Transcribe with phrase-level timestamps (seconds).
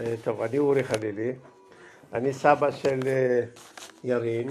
[0.00, 1.32] אה, טוב, אני אורי חלילי,
[2.12, 3.40] אני סבא של אה,
[4.04, 4.50] ירין,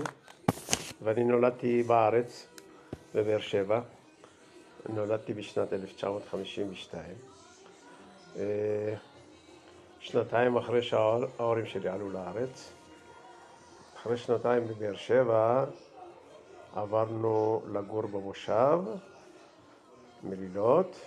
[1.02, 2.48] ואני נולדתי בארץ,
[3.16, 3.82] בבאר שבע.
[4.90, 7.04] נולדתי בשנת 1952.
[8.38, 8.94] אה,
[10.00, 12.74] שנתיים אחרי שההורים שלי עלו לארץ.
[13.98, 15.66] אחרי שנתיים בבאר שבע
[16.76, 18.80] עברנו לגור במושב,
[20.24, 21.00] מלילות.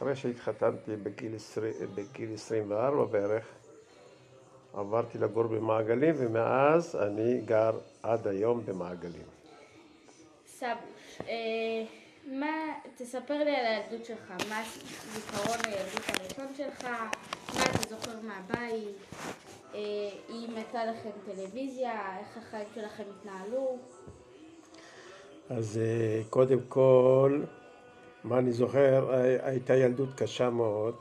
[0.00, 3.44] אחרי שהתחתנתי בגיל, 20, בגיל 24 בערך,
[4.74, 9.26] עברתי לגור במעגלים, ומאז אני גר עד היום במעגלים.
[10.46, 11.84] סבוש, אה,
[12.26, 12.46] מה,
[12.96, 14.62] תספר לי על הילדות שלך, מה
[15.14, 16.84] זיכרון הילדות הראשון שלך,
[17.54, 18.96] מה אתה זוכר מהבית,
[19.74, 19.80] אה,
[20.30, 23.78] אם הייתה לכם טלוויזיה, איך החיים שלכם התנהלו?
[25.50, 27.42] אז אה, קודם כל,
[28.24, 29.10] מה אני זוכר,
[29.42, 30.94] הייתה ילדות קשה מאוד.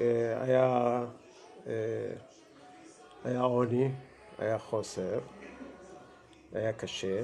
[0.00, 1.04] אה, היה,
[1.66, 2.12] אה,
[3.24, 3.90] היה עוני,
[4.38, 5.18] היה חוסר,
[6.52, 7.22] היה קשה.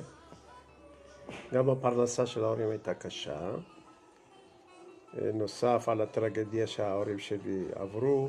[1.53, 3.51] גם הפרנסה של ההורים הייתה קשה.
[5.19, 8.29] אה, נוסף על הטרגדיה שההורים שלי עברו,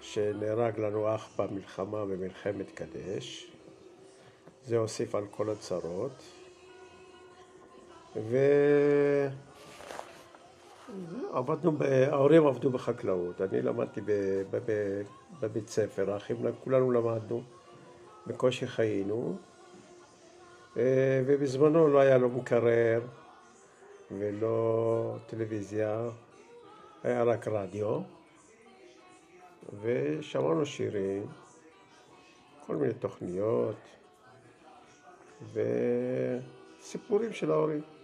[0.00, 3.52] שנהרג לנו אח במלחמה במלחמת קדש.
[4.64, 6.22] זה הוסיף על כל הצרות.
[8.16, 8.36] ו...
[11.32, 11.78] עבדנו,
[12.10, 14.00] ההורים עבדו בחקלאות, אני למדתי
[15.40, 17.42] בבית ספר, האחים, כולנו למדנו,
[18.26, 19.36] בקושי חיינו,
[20.76, 23.00] אה, ובזמנו לא היה לו מקרר
[24.10, 26.08] ולא טלוויזיה,
[27.02, 28.00] היה רק רדיו,
[29.82, 31.26] ושמענו שירים,
[32.66, 33.76] כל מיני תוכניות
[36.82, 37.97] וסיפורים של ההורים.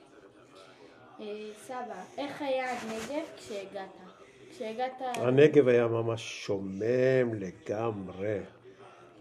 [1.20, 3.88] אה, סבא, איך היה הנגב כשהגעת?
[4.50, 4.92] כשהגעת...
[5.00, 8.38] הנגב היה ממש שומם לגמרי.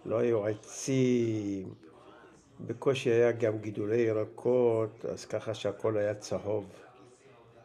[0.05, 1.73] לא היו עצים,
[2.59, 6.65] בקושי היה גם גידולי ירקות, אז ככה שהכל היה צהוב.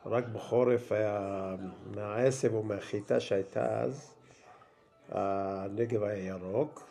[0.06, 1.54] רק בחורף היה,
[1.94, 4.14] מהעשב או מהחיטה שהייתה אז,
[5.08, 6.88] הנגב היה ירוק,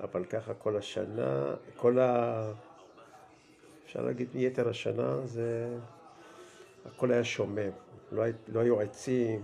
[0.00, 2.52] אבל ככה כל השנה, כל ה...
[3.86, 5.68] אפשר להגיד מיתר השנה זה
[6.84, 7.70] הכל היה שומם,
[8.12, 9.42] לא, לא היו עצים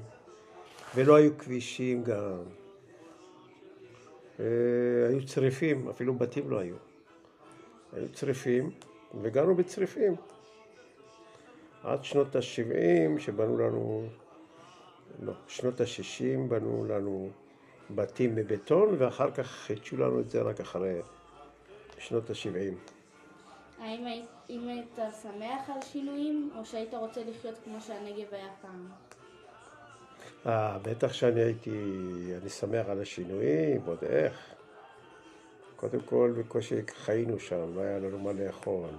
[0.95, 2.43] ולא היו כבישים גם.
[4.41, 4.45] אה,
[5.09, 6.77] היו צריפים, אפילו בתים לא היו.
[7.93, 8.71] היו צריפים
[9.23, 10.15] וגרנו בצריפים.
[11.83, 14.09] עד שנות ה-70 שבנו לנו,
[15.23, 17.31] לא, שנות ה-60 בנו לנו
[17.95, 21.01] בתים מבטון ואחר כך חידשו לנו את זה רק אחרי
[21.99, 23.00] שנות ה-70.
[23.81, 28.89] האם היית שמח על שינויים, או שהיית רוצה לחיות כמו שהנגב היה פעם?
[30.47, 31.71] אה, בטח שאני הייתי,
[32.43, 34.55] אני שמח על השינויים, עוד איך.
[35.77, 38.91] קודם כל, בקושי חיינו שם, לא היה לנו מה לאכול.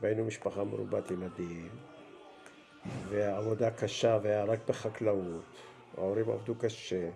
[0.00, 1.68] והיינו משפחה מרובת ילדים,
[3.08, 5.44] והעבודה קשה והיה רק בחקלאות.
[5.98, 7.08] ההורים עבדו קשה.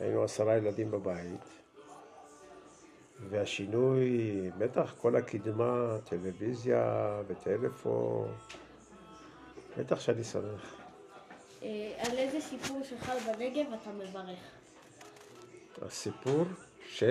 [0.00, 1.61] היינו עשרה ילדים בבית.
[3.30, 8.28] והשינוי, בטח כל הקדמה, טלוויזיה וטלפון,
[9.78, 10.74] בטח שאני שמח.
[11.62, 14.38] אה, על איזה סיפור שחל בנגב אתה מברך?
[15.82, 16.44] הסיפור
[16.88, 17.04] ש...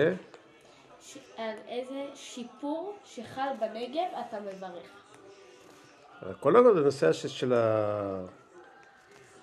[1.02, 1.18] ש...
[1.36, 5.02] על איזה שיפור שחל בנגב אתה מברך?
[6.40, 8.24] כל הנושא של, ה...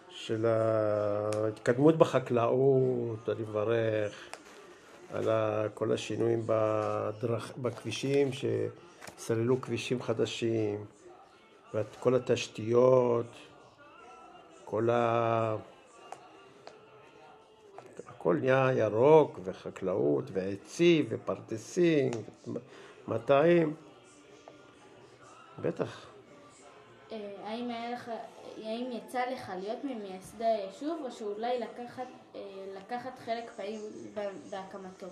[0.10, 4.39] של ההתקדמות בחקלאות, אני מברך.
[5.14, 5.30] על
[5.74, 7.58] כל השינויים בדרכ...
[7.58, 10.86] בכבישים, שסללו כבישים חדשים,
[11.74, 13.26] וכל התשתיות,
[14.66, 15.56] כל ה...
[18.08, 22.12] הכל נהיה ירוק, וחקלאות, ועצים, ופרדסים,
[23.08, 23.74] מטעים.
[25.62, 26.06] בטח.
[27.12, 28.12] אה, האם לך,
[28.58, 32.08] האם יצא לך להיות ממייסדי היישוב, או שאולי לקחת,
[32.78, 33.82] לקחת חלק פעיל
[34.50, 35.08] בהקמתו?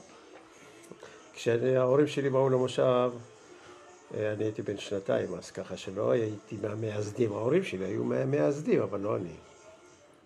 [1.33, 3.11] כשההורים שלי באו למושב,
[4.13, 7.33] אה, אני הייתי בן שנתיים, אז ככה שלא הייתי מהמייסדים.
[7.33, 9.35] ההורים שלי היו מהמייסדים, אבל לא אני.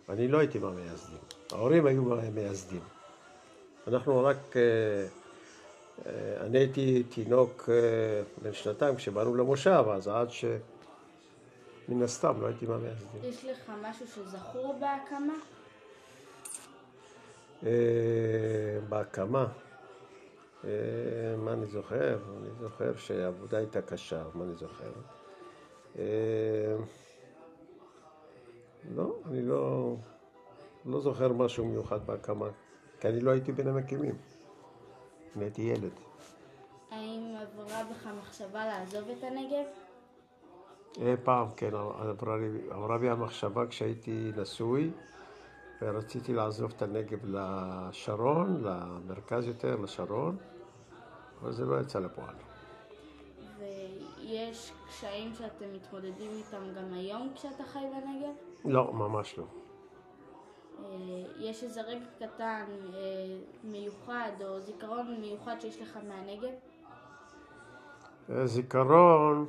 [0.10, 1.18] אני לא הייתי מהמייסדים.
[1.52, 2.82] ההורים היו מהמייסדים.
[3.88, 4.56] אנחנו רק...
[6.42, 7.70] אני הייתי תינוק
[8.42, 10.46] בן שנתיים כשבאנו למושב, אז עד ש...
[11.90, 13.22] מן הסתם, לא הייתי מהמייסדים.
[13.24, 15.34] יש לך משהו שזכור בהקמה?
[17.66, 19.48] אה, בהקמה?
[20.64, 20.70] אה,
[21.38, 22.20] מה אני זוכר?
[22.38, 24.92] אני זוכר שהעבודה הייתה קשה, מה אני זוכר?
[26.00, 26.76] אה,
[28.96, 29.96] לא, אני לא,
[30.86, 32.48] לא זוכר משהו מיוחד בהקמה,
[33.00, 34.16] כי אני לא הייתי בין המקימים.
[35.36, 35.92] אני הייתי ילד.
[36.92, 39.66] האם עברה בך מחשבה לעזוב את הנגב?
[40.98, 44.92] אי פעם, כן, עברה, לי, עברה בי המחשבה כשהייתי נשוי,
[45.82, 50.38] ורציתי לעזוב את הנגב לשרון, למרכז יותר, לשרון,
[51.42, 52.36] אבל זה לא יצא לפועל.
[53.60, 58.34] ויש קשיים שאתם מתמודדים איתם גם היום כשאתה חי בנגב?
[58.66, 59.44] לא, ממש לא.
[60.80, 60.88] אה,
[61.40, 63.00] יש איזה רגע קטן, אה,
[63.64, 66.54] מיוחד, או זיכרון מיוחד שיש לך מהנגב?
[68.46, 69.48] זיכרון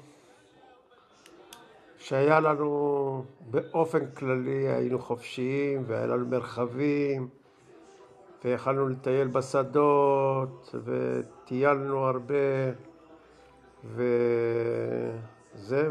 [2.02, 7.28] שהיה לנו באופן כללי, היינו חופשיים והיה לנו מרחבים
[8.44, 12.34] ויכלנו לטייל בשדות וטיילנו הרבה
[13.84, 15.18] וזה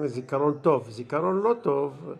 [0.07, 0.89] זיכרון טוב.
[0.89, 2.13] זיכרון לא טוב,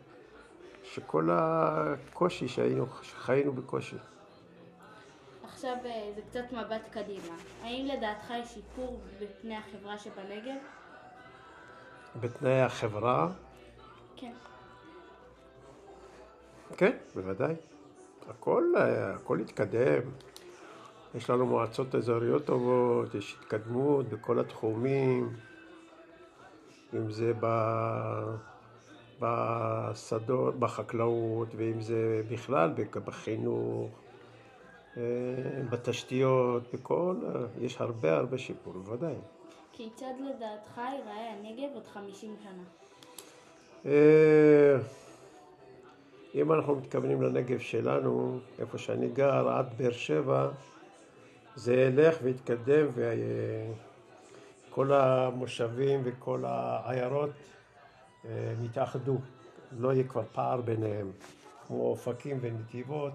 [0.84, 3.96] שכל הקושי שהיינו, שחיינו בקושי.
[5.44, 7.36] עכשיו אה, זה קצת מבט קדימה.
[7.64, 10.58] האם לדעתך יש שיפור בפני החברה שבנגב?
[12.22, 13.28] בתנאי החברה?
[14.22, 14.34] כן.
[16.78, 17.56] כן, בוודאי.
[18.30, 18.74] הכל,
[19.16, 20.02] הכל התקדם.
[21.16, 25.30] יש לנו מועצות אזוריות טובות, יש התקדמות בכל התחומים,
[26.94, 27.46] אם זה ב...
[29.20, 32.74] בשדות, בחקלאות, ואם זה בכלל
[33.06, 33.92] בחינוך,
[34.98, 35.04] אה,
[35.70, 37.16] בתשתיות, בכל,
[37.62, 39.16] יש הרבה הרבה שיפור, בוודאי.
[39.72, 42.64] כיצד לדעתך ייראה הנגב עוד 50 שנה?
[43.86, 44.78] אה,
[46.36, 50.50] אם אנחנו מתכוונים לנגב שלנו, איפה שאני גר, עד באר שבע,
[51.56, 52.88] זה ילך ויתקדם
[54.70, 57.30] וכל המושבים וכל העיירות
[58.64, 59.18] יתאחדו,
[59.80, 61.12] לא יהיה כבר פער ביניהם,
[61.68, 63.14] כמו אופקים ונתיבות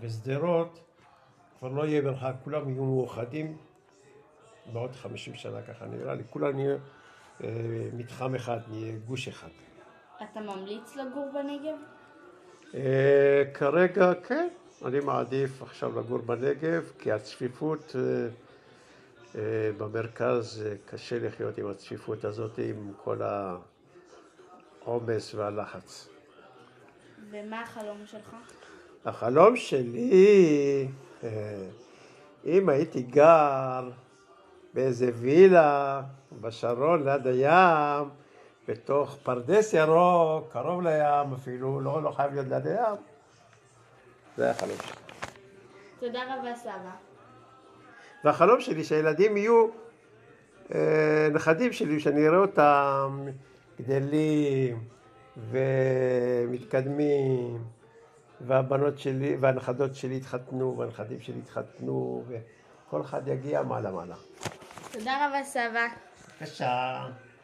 [0.00, 0.80] ושדרות,
[1.58, 3.56] כבר לא יהיה מרחק, כולם יהיו מאוחדים
[4.72, 6.76] בעוד חמישים שנה ככה נראה לי, כולם נהיה
[7.44, 7.48] אה,
[7.92, 9.48] מתחם אחד, נהיה גוש אחד.
[10.22, 11.76] אתה ממליץ לגור בנגב?
[12.74, 14.48] אה, כרגע כן,
[14.84, 18.28] אני מעדיף עכשיו לגור בנגב, כי הצפיפות אה,
[19.34, 23.22] אה, במרכז, קשה לחיות עם הצפיפות הזאת, עם כל.
[24.90, 26.08] העומס והלחץ.
[27.30, 28.36] ומה החלום שלך?
[29.04, 30.88] החלום שלי,
[32.44, 33.90] אם הייתי גר
[34.74, 36.02] באיזה וילה
[36.40, 38.08] בשרון ליד הים,
[38.68, 42.96] בתוך פרדס ירוק, קרוב לים אפילו, לא, לא חייב להיות ליד הים,
[44.36, 44.92] זה החלום שלי.
[46.00, 46.90] תודה רבה סבא.
[48.24, 49.66] והחלום שלי שהילדים יהיו
[50.74, 53.26] אה, נכדים שלי, שאני אראה אותם
[53.80, 54.84] גדלים
[56.50, 57.64] ומתקדמים,
[58.40, 64.16] והבנות שלי והנכדות שלי התחתנו, והנכדים שלי התחתנו, וכל אחד יגיע מעלה מעלה.
[64.92, 65.86] תודה רבה סבא.
[66.40, 67.06] בבקשה.